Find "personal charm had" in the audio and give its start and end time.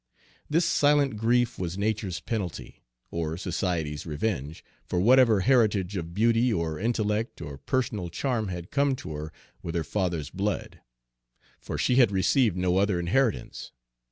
7.59-8.71